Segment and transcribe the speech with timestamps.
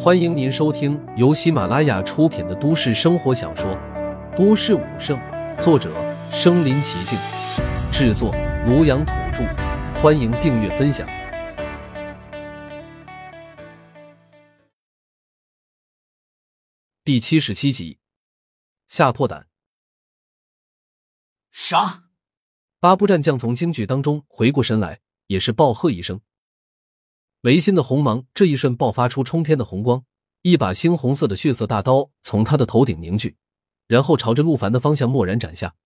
[0.00, 3.68] 欢迎您收听由喜马拉雅出品的都市生活小说
[4.36, 5.18] 《都市武圣》，
[5.60, 5.92] 作者：
[6.30, 7.18] 身临其境，
[7.90, 8.32] 制作：
[8.64, 9.42] 庐阳土著。
[10.00, 11.04] 欢迎订阅分享。
[17.02, 17.98] 第七十七集，
[18.86, 19.48] 吓破胆。
[21.50, 22.04] 杀！
[22.78, 26.20] 八部战将从惊惧当中回过神来，也是暴喝一声。
[27.42, 30.04] 唯心的红芒这一瞬爆发出冲天的红光，
[30.42, 33.36] 一把猩红色的血色大刀从他的头顶凝聚，
[33.86, 35.76] 然后朝着陆凡的方向蓦然斩下。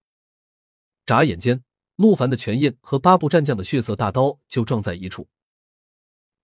[1.04, 1.62] 眨眼间，
[1.96, 5.28] 陆凡的拳印和八部战将的血色大刀就撞在一处。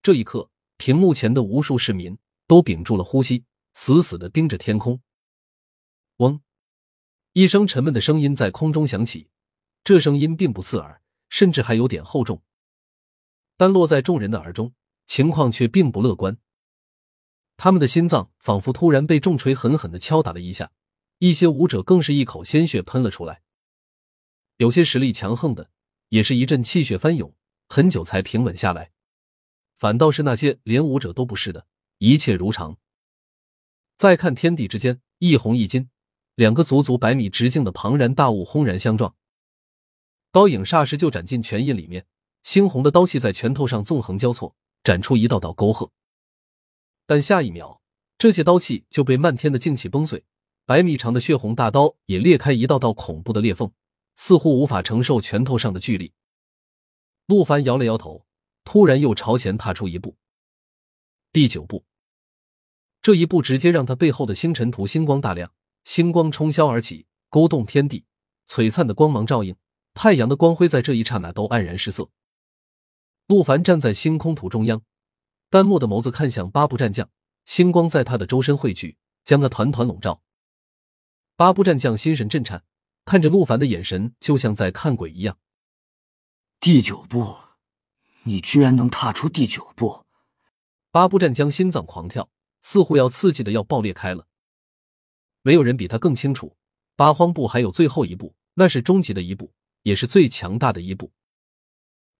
[0.03, 5.01] 这一刻，屏幕前的无数市民都屏住了呼吸，死死的盯着天空。
[6.17, 6.39] 嗡，
[7.33, 9.31] 一声沉闷的声音在空中响起，
[9.83, 12.43] 这声音并不刺耳，甚至还有点厚重，
[13.57, 14.71] 但落在众人的耳中。
[15.09, 16.37] 情况却并不乐观，
[17.57, 20.71] 他们的心脏仿佛突然被重锤狠狠的敲打了一下，
[21.17, 23.41] 一些武者更是一口鲜血喷了出来。
[24.57, 25.71] 有些实力强横的，
[26.09, 27.33] 也是一阵气血翻涌，
[27.67, 28.91] 很久才平稳下来。
[29.77, 31.65] 反倒是那些连武者都不是的，
[31.97, 32.77] 一切如常。
[33.97, 35.89] 再看天地之间，一红一金，
[36.35, 39.15] 两个足足百米直径的庞然大物轰然相撞，
[40.29, 42.05] 高影霎时就斩进拳印里面，
[42.43, 44.55] 猩红的刀气在拳头上纵横交错。
[44.83, 45.91] 斩出一道道沟壑，
[47.05, 47.81] 但下一秒，
[48.17, 50.25] 这些刀气就被漫天的劲气崩碎，
[50.65, 53.71] 百米长的血红大刀也裂开一道道恐怖的裂缝，
[54.15, 56.13] 似乎无法承受拳头上的巨力。
[57.27, 58.25] 陆凡摇了摇头，
[58.63, 60.15] 突然又朝前踏出一步。
[61.31, 61.85] 第九步，
[63.01, 65.51] 这一步直接让他背后的星辰图星光大亮，
[65.83, 68.05] 星光冲霄而起，勾动天地，
[68.47, 69.55] 璀璨的光芒照映，
[69.93, 72.09] 太阳的光辉在这一刹那都黯然失色。
[73.29, 74.81] 陆凡站在星空图中央，
[75.51, 77.07] 淡漠的眸子看向八部战将，
[77.45, 80.23] 星光在他的周身汇聚，将他团团笼罩。
[81.35, 82.63] 八部战将心神震颤，
[83.05, 85.37] 看着陆凡的眼神就像在看鬼一样。
[86.59, 87.37] 第九步，
[88.23, 90.07] 你居然能踏出第九步！
[90.89, 92.31] 八部战将心脏狂跳，
[92.61, 94.25] 似乎要刺激的要爆裂开了。
[95.43, 96.57] 没有人比他更清楚，
[96.95, 101.11] 八荒步还有最后一步，那是终极的一步，也是最强大的一步。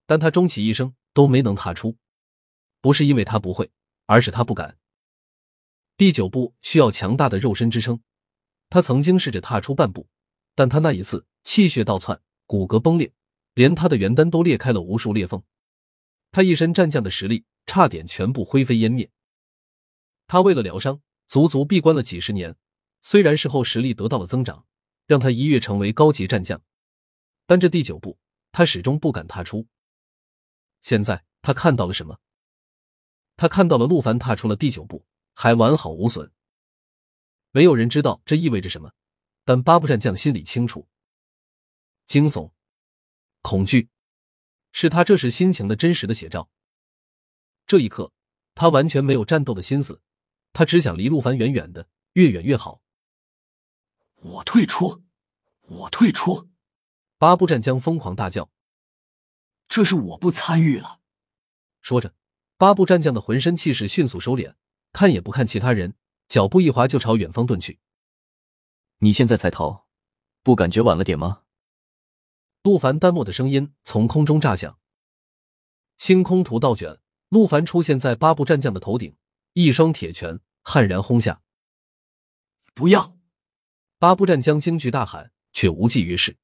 [0.05, 1.97] 但他终其一生都没能踏出，
[2.81, 3.71] 不是因为他不会，
[4.05, 4.77] 而是他不敢。
[5.97, 8.01] 第九步需要强大的肉身支撑，
[8.69, 10.07] 他曾经试着踏出半步，
[10.55, 13.11] 但他那一次气血倒窜，骨骼崩裂，
[13.53, 15.43] 连他的元丹都裂开了无数裂缝，
[16.31, 19.09] 他一身战将的实力差点全部灰飞烟灭。
[20.27, 22.55] 他为了疗伤，足足闭关了几十年，
[23.01, 24.65] 虽然事后实力得到了增长，
[25.05, 26.61] 让他一跃成为高级战将，
[27.45, 28.17] 但这第九步
[28.51, 29.67] 他始终不敢踏出。
[30.81, 32.19] 现在他看到了什么？
[33.35, 36.31] 他看到了陆凡踏出了第九步，还完好无损。
[37.51, 38.91] 没有人知道这意味着什么，
[39.45, 40.87] 但八部战将心里清楚。
[42.05, 42.51] 惊悚、
[43.41, 43.89] 恐惧，
[44.71, 46.49] 是他这时心情的真实的写照。
[47.65, 48.11] 这一刻，
[48.55, 50.01] 他完全没有战斗的心思，
[50.53, 52.81] 他只想离陆凡远远的，越远越好。
[54.15, 55.03] 我退出，
[55.61, 56.49] 我退出！
[57.17, 58.49] 八部战将疯狂大叫。
[59.69, 60.99] 这是我不参与了。
[61.81, 62.13] 说着，
[62.57, 64.55] 八部战将的浑身气势迅速收敛，
[64.91, 65.95] 看也不看其他人，
[66.27, 67.79] 脚步一滑就朝远方遁去。
[68.97, 69.85] 你现在才逃，
[70.43, 71.43] 不感觉晚了点吗？
[72.63, 74.77] 陆凡淡漠的声音从空中炸响。
[75.97, 79.15] 星空图倒卷，陆凡出现在八部战将的头顶，
[79.53, 81.41] 一双铁拳悍然轰下。
[82.73, 83.15] 不要！
[83.99, 86.37] 八部战将惊惧大喊，却无济于事，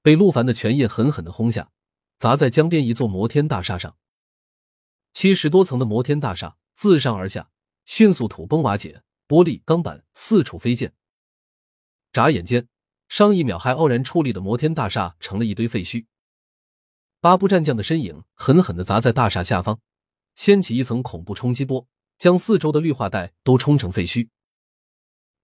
[0.00, 1.70] 被陆凡的拳印狠狠的轰下。
[2.18, 3.96] 砸在江边一座摩天大厦上，
[5.12, 7.50] 七十多层的摩天大厦自上而下
[7.84, 10.94] 迅速土崩瓦解，玻璃钢板四处飞溅。
[12.12, 12.68] 眨眼间，
[13.08, 16.06] 上一秒还傲然矗立的摩天大厦成了一堆废墟。
[17.20, 19.80] 八部战将的身影狠狠的砸在大厦下方，
[20.34, 21.86] 掀起一层恐怖冲击波，
[22.18, 24.30] 将四周的绿化带都冲成废墟。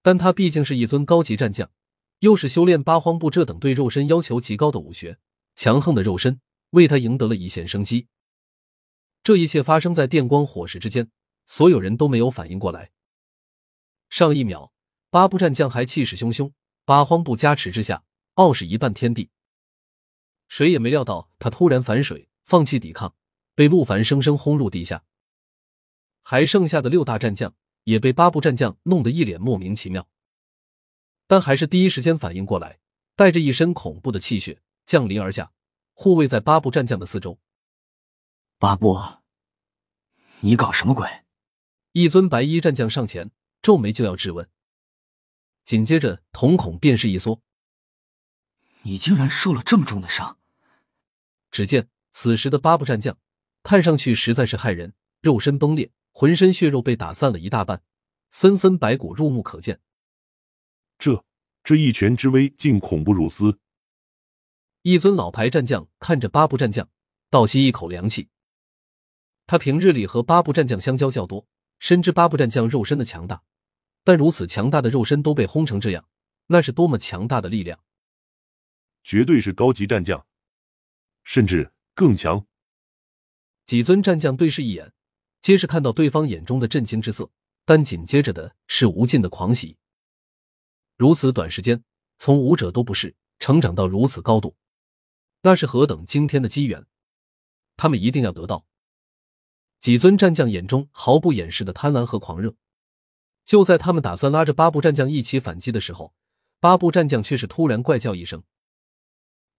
[0.01, 1.71] 但他毕竟是一尊高级战将，
[2.21, 5.19] 又是修炼八荒步这等对肉身要求极高的武学，
[5.55, 6.41] 强横的肉身。
[6.73, 8.09] 为他赢得了一线生机。
[9.23, 11.11] 这一切发生在电光火石之间，
[11.47, 12.91] 所有人都没有反应过来。
[14.11, 14.73] 上一秒，
[15.09, 16.53] 八部战将还气势汹汹，
[16.85, 18.05] 八荒步加持之下，
[18.35, 19.31] 傲视一半天地。
[20.49, 23.15] 谁也没料到他突然反水，放弃抵抗，
[23.55, 25.05] 被陆凡生生轰入地下。
[26.23, 27.55] 还剩下的六大战将
[27.85, 30.09] 也被八部战将弄得一脸莫名其妙，
[31.27, 32.81] 但还是第一时间反应过来，
[33.17, 35.53] 带着一身恐怖的气血降临而下。
[35.95, 37.39] 护卫在八部战将的四周。
[38.59, 38.99] 八部，
[40.41, 41.09] 你搞什么鬼？
[41.93, 43.31] 一尊白衣战将上前，
[43.61, 44.49] 皱眉就要质问，
[45.65, 47.41] 紧接着瞳孔便是一缩。
[48.83, 50.39] 你竟然受了这么重的伤！
[51.51, 53.17] 只见此时的八部战将，
[53.63, 57.83] 看上去实在是骇人，肉身崩裂，浑身血肉被打散了一大半，
[58.31, 59.81] 森森白骨入目可见。
[60.99, 61.25] 这
[61.63, 63.59] 这一拳之威，竟恐怖如斯！
[64.83, 66.89] 一尊老牌战将看着八部战将，
[67.31, 68.29] 倒吸一口凉气。
[69.47, 71.47] 他平日里和八部战将相交较多，
[71.79, 73.45] 深知八部战将肉身的强大，
[74.03, 76.05] 但如此强大的肉身都被轰成这样，
[76.49, 77.79] 那是多么强大的力量！
[79.05, 80.27] 绝对是高级战将，
[81.23, 82.45] 甚至更强。
[83.65, 84.93] 几尊战将对视一眼，
[85.41, 87.31] 皆是看到对方眼中的震惊之色，
[87.65, 89.77] 但紧接着的是无尽的狂喜。
[90.97, 91.85] 如此短时间，
[92.19, 94.57] 从武者都不是成长到如此高度，
[95.43, 96.87] 那是何等惊天的机缘！
[97.77, 98.67] 他们一定要得到。
[99.81, 102.55] 几尊战将眼中毫不掩饰的贪婪和狂热。
[103.45, 106.15] 就在他们打算拉着八部战将一起反击的时候，
[106.61, 108.45] 八部战将却是突然怪叫一声。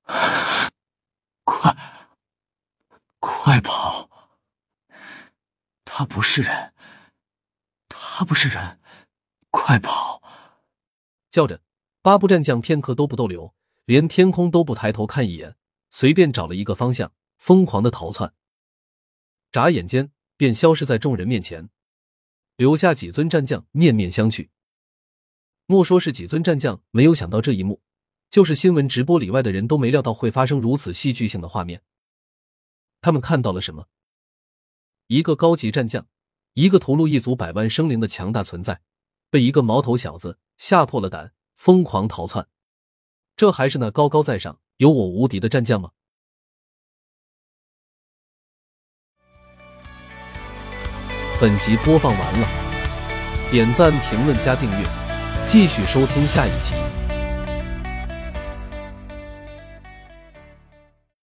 [1.43, 1.77] 快，
[3.19, 4.09] 快跑！
[5.83, 6.73] 他不是人，
[7.89, 8.79] 他不是人，
[9.51, 10.23] 快跑！
[11.29, 11.61] 叫着，
[12.01, 13.53] 八部战将片刻都不逗留，
[13.83, 15.57] 连天空都不抬头看一眼，
[15.93, 18.33] 随便找了一个方向，疯狂的逃窜，
[19.51, 21.69] 眨眼间便消失在众人面前，
[22.55, 24.49] 留下几尊战将面面相觑。
[25.67, 27.81] 莫说是几尊战将没有想到这一幕。
[28.31, 31.83] 就是新闻直播里外的人都没料到会发生如此戏剧性的画面。
[32.99, 33.87] 他们看到了什么？
[35.05, 36.07] 一个高级战将，
[36.53, 38.81] 一个屠戮一族百万生灵的强大存在，
[39.29, 42.49] 被一个毛头小子吓破了胆，疯狂逃窜。
[43.37, 45.91] 这还是那高高在上、有我无敌的战将吗？
[51.39, 52.47] 本集播放完了，
[53.49, 54.85] 点赞、评论、加订阅，
[55.45, 56.73] 继续收听下一集。